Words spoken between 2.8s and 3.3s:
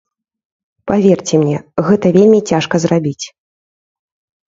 зрабіць.